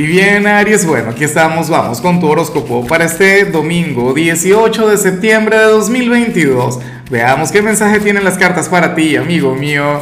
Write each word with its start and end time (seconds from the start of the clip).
Y 0.00 0.06
bien, 0.06 0.46
Aries, 0.46 0.86
bueno, 0.86 1.10
aquí 1.10 1.24
estamos, 1.24 1.68
vamos 1.68 2.00
con 2.00 2.20
tu 2.20 2.26
horóscopo 2.26 2.86
para 2.86 3.04
este 3.04 3.44
domingo 3.44 4.14
18 4.14 4.88
de 4.88 4.96
septiembre 4.96 5.58
de 5.58 5.64
2022. 5.64 6.80
Veamos 7.10 7.52
qué 7.52 7.60
mensaje 7.60 8.00
tienen 8.00 8.24
las 8.24 8.38
cartas 8.38 8.70
para 8.70 8.94
ti, 8.94 9.16
amigo 9.16 9.54
mío. 9.54 10.00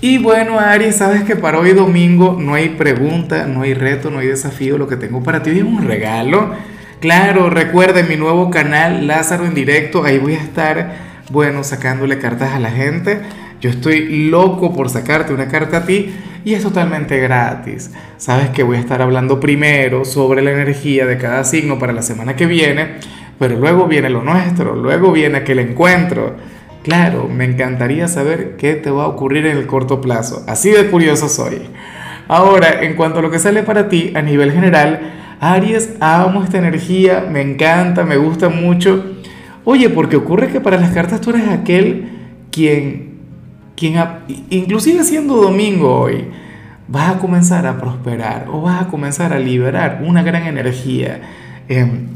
Y 0.00 0.18
bueno, 0.18 0.60
Aries, 0.60 0.94
sabes 0.94 1.24
que 1.24 1.34
para 1.34 1.58
hoy 1.58 1.72
domingo 1.72 2.36
no 2.38 2.54
hay 2.54 2.68
pregunta, 2.68 3.48
no 3.48 3.62
hay 3.62 3.74
reto, 3.74 4.12
no 4.12 4.20
hay 4.20 4.28
desafío. 4.28 4.78
Lo 4.78 4.86
que 4.86 4.94
tengo 4.94 5.24
para 5.24 5.42
ti 5.42 5.50
es 5.50 5.64
un 5.64 5.88
regalo. 5.88 6.54
Claro, 7.00 7.50
recuerda 7.50 8.04
mi 8.04 8.14
nuevo 8.14 8.48
canal 8.52 9.08
Lázaro 9.08 9.44
en 9.44 9.54
directo, 9.54 10.04
ahí 10.04 10.18
voy 10.18 10.34
a 10.34 10.40
estar, 10.40 10.94
bueno, 11.32 11.64
sacándole 11.64 12.20
cartas 12.20 12.52
a 12.54 12.60
la 12.60 12.70
gente. 12.70 13.22
Yo 13.60 13.70
estoy 13.70 14.28
loco 14.28 14.72
por 14.72 14.88
sacarte 14.88 15.34
una 15.34 15.48
carta 15.48 15.78
a 15.78 15.84
ti 15.84 16.14
y 16.44 16.54
es 16.54 16.62
totalmente 16.62 17.18
gratis. 17.18 17.90
Sabes 18.16 18.50
que 18.50 18.62
voy 18.62 18.76
a 18.76 18.80
estar 18.80 19.02
hablando 19.02 19.40
primero 19.40 20.04
sobre 20.04 20.42
la 20.42 20.52
energía 20.52 21.06
de 21.06 21.18
cada 21.18 21.44
signo 21.44 21.78
para 21.78 21.92
la 21.92 22.02
semana 22.02 22.36
que 22.36 22.46
viene, 22.46 22.96
pero 23.38 23.56
luego 23.56 23.86
viene 23.86 24.10
lo 24.10 24.22
nuestro, 24.22 24.74
luego 24.74 25.12
viene 25.12 25.38
aquel 25.38 25.58
encuentro. 25.58 26.36
Claro, 26.82 27.28
me 27.28 27.44
encantaría 27.44 28.08
saber 28.08 28.56
qué 28.56 28.74
te 28.74 28.90
va 28.90 29.04
a 29.04 29.08
ocurrir 29.08 29.46
en 29.46 29.56
el 29.56 29.66
corto 29.66 30.00
plazo. 30.00 30.44
Así 30.46 30.70
de 30.70 30.86
curioso 30.86 31.28
soy. 31.28 31.60
Ahora, 32.28 32.82
en 32.82 32.94
cuanto 32.94 33.18
a 33.18 33.22
lo 33.22 33.30
que 33.30 33.38
sale 33.38 33.62
para 33.62 33.88
ti 33.88 34.12
a 34.14 34.22
nivel 34.22 34.52
general, 34.52 35.00
Aries, 35.40 35.94
amo 36.00 36.44
esta 36.44 36.58
energía, 36.58 37.26
me 37.30 37.40
encanta, 37.40 38.04
me 38.04 38.16
gusta 38.16 38.48
mucho. 38.48 39.04
Oye, 39.64 39.88
porque 39.90 40.16
ocurre 40.16 40.48
que 40.48 40.60
para 40.60 40.78
las 40.78 40.90
cartas 40.92 41.20
tú 41.20 41.30
eres 41.30 41.48
aquel 41.48 42.08
quien 42.50 43.09
quien 43.80 43.96
inclusive 44.50 45.02
siendo 45.04 45.36
domingo 45.36 46.00
hoy, 46.00 46.26
vas 46.86 47.16
a 47.16 47.18
comenzar 47.18 47.66
a 47.66 47.78
prosperar 47.78 48.44
o 48.52 48.60
vas 48.60 48.82
a 48.82 48.88
comenzar 48.88 49.32
a 49.32 49.38
liberar 49.38 50.02
una 50.04 50.22
gran 50.22 50.46
energía. 50.46 51.22
Em, 51.66 52.08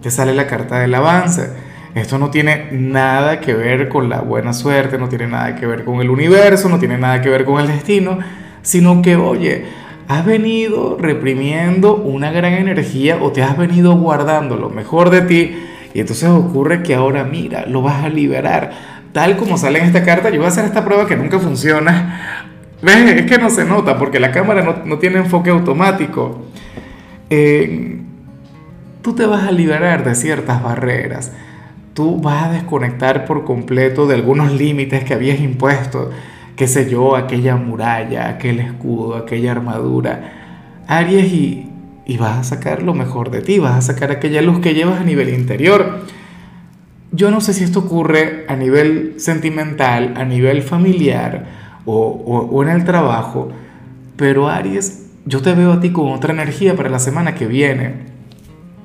te 0.00 0.10
sale 0.10 0.32
la 0.32 0.46
carta 0.46 0.78
del 0.78 0.94
avance. 0.94 1.50
Esto 1.94 2.16
no 2.16 2.30
tiene 2.30 2.68
nada 2.72 3.38
que 3.40 3.52
ver 3.52 3.90
con 3.90 4.08
la 4.08 4.22
buena 4.22 4.54
suerte, 4.54 4.96
no 4.96 5.10
tiene 5.10 5.26
nada 5.26 5.56
que 5.56 5.66
ver 5.66 5.84
con 5.84 6.00
el 6.00 6.08
universo, 6.08 6.70
no 6.70 6.78
tiene 6.78 6.96
nada 6.96 7.20
que 7.20 7.28
ver 7.28 7.44
con 7.44 7.60
el 7.60 7.66
destino, 7.66 8.18
sino 8.62 9.02
que, 9.02 9.16
oye, 9.16 9.66
has 10.06 10.24
venido 10.24 10.96
reprimiendo 10.98 11.96
una 11.96 12.30
gran 12.30 12.54
energía 12.54 13.18
o 13.20 13.30
te 13.30 13.42
has 13.42 13.58
venido 13.58 13.94
guardando 13.96 14.56
lo 14.56 14.70
mejor 14.70 15.10
de 15.10 15.20
ti 15.20 15.54
y 15.94 16.00
entonces 16.00 16.28
ocurre 16.28 16.82
que 16.82 16.94
ahora 16.94 17.24
mira, 17.24 17.66
lo 17.66 17.82
vas 17.82 18.04
a 18.04 18.08
liberar 18.08 18.97
tal 19.12 19.36
como 19.36 19.58
sale 19.58 19.78
en 19.78 19.86
esta 19.86 20.04
carta, 20.04 20.30
yo 20.30 20.36
voy 20.36 20.46
a 20.46 20.48
hacer 20.48 20.64
esta 20.64 20.84
prueba 20.84 21.06
que 21.06 21.16
nunca 21.16 21.38
funciona. 21.38 22.46
¿Ves? 22.82 22.96
Es 23.16 23.26
que 23.26 23.38
no 23.38 23.50
se 23.50 23.64
nota 23.64 23.98
porque 23.98 24.20
la 24.20 24.30
cámara 24.30 24.82
no, 24.84 24.98
tiene 24.98 25.18
enfoque 25.18 25.50
automático. 25.50 26.46
Eh, 27.30 28.00
tú 29.02 29.14
te 29.14 29.26
vas 29.26 29.48
a 29.48 29.52
liberar 29.52 30.04
de 30.04 30.14
ciertas 30.14 30.62
barreras. 30.62 31.32
Tú 31.94 32.20
vas 32.20 32.44
a 32.44 32.52
desconectar 32.52 33.24
por 33.24 33.44
completo 33.44 34.06
de 34.06 34.14
algunos 34.14 34.52
límites 34.52 35.02
que 35.04 35.14
habías 35.14 35.40
impuesto. 35.40 36.10
Qué 36.54 36.68
sé 36.68 36.88
yo, 36.88 37.16
aquella 37.16 37.56
muralla, 37.56 38.28
aquel 38.28 38.60
escudo, 38.60 39.16
aquella 39.16 39.52
armadura. 39.52 40.84
Aries 40.86 41.32
y, 41.32 41.70
y 42.06 42.16
vas 42.16 42.38
a 42.38 42.44
sacar 42.44 42.82
lo 42.82 42.94
mejor 42.94 43.30
de 43.30 43.42
ti, 43.42 43.58
vas 43.58 43.76
a 43.76 43.82
sacar 43.82 44.12
aquella 44.12 44.42
luz 44.42 44.60
que 44.60 44.74
llevas 44.74 45.00
a 45.00 45.04
nivel 45.04 45.28
interior 45.28 46.02
yo 47.18 47.32
no 47.32 47.40
sé 47.40 47.52
si 47.52 47.64
esto 47.64 47.80
ocurre 47.80 48.44
a 48.46 48.54
nivel 48.54 49.14
sentimental, 49.16 50.14
a 50.16 50.24
nivel 50.24 50.62
familiar 50.62 51.46
o, 51.84 52.62
en 52.62 52.68
el 52.68 52.84
trabajo, 52.84 53.48
pero 54.16 54.48
Aries, 54.48 55.06
yo 55.26 55.42
te 55.42 55.52
veo 55.52 55.72
a 55.72 55.80
ti 55.80 55.90
con 55.90 56.12
otra 56.12 56.32
energía 56.32 56.76
para 56.76 56.88
la 56.88 57.00
semana 57.00 57.34
que 57.34 57.46
viene. 57.46 58.06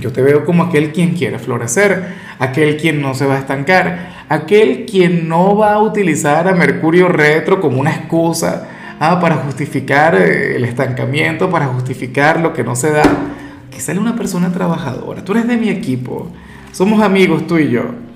Yo 0.00 0.10
te 0.10 0.22
veo 0.22 0.46
como 0.46 0.62
aquel 0.62 0.92
quien 0.92 1.12
quiere 1.14 1.38
florecer, 1.38 2.14
aquel 2.38 2.78
quien 2.78 3.02
no 3.02 3.14
se 3.14 3.26
va 3.26 3.34
a 3.34 3.40
estancar, 3.40 4.24
aquel 4.30 4.86
quien 4.86 5.28
no 5.28 5.54
va 5.54 5.74
a 5.74 5.82
utilizar 5.82 6.48
a 6.48 6.54
Mercurio 6.54 7.08
retro 7.08 7.60
como 7.60 7.78
una 7.78 7.90
excusa 7.90 8.68
ah, 9.00 9.20
para 9.20 9.36
justificar 9.36 10.14
eh, 10.14 10.56
el 10.56 10.64
estancamiento, 10.64 11.50
para 11.50 11.66
justificar 11.66 12.40
lo 12.40 12.54
que 12.54 12.64
no 12.64 12.74
se 12.74 12.90
da. 12.90 13.04
Que 13.70 13.80
sale 13.80 14.00
una 14.00 14.16
persona 14.16 14.50
trabajadora. 14.50 15.22
Tú 15.22 15.32
eres 15.32 15.46
de 15.46 15.58
mi 15.58 15.68
equipo. 15.68 16.30
Somos 16.72 17.02
amigos 17.02 17.46
tú 17.46 17.58
y 17.58 17.68
yo. 17.70 18.04